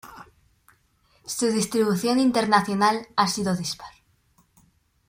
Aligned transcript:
Su 1.27 1.45
distribución 1.51 2.19
internacional 2.19 3.07
ha 3.15 3.27
sido 3.27 3.55
dispar. 3.55 3.93